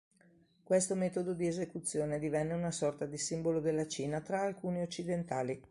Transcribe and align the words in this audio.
Questo 0.63 0.95
metodo 0.95 1.35
di 1.35 1.45
esecuzione 1.45 2.17
divenne 2.17 2.55
una 2.55 2.71
sorta 2.71 3.05
di 3.05 3.19
simbolo 3.19 3.59
della 3.59 3.85
Cina 3.85 4.19
tra 4.19 4.41
alcuni 4.41 4.81
occidentali. 4.81 5.61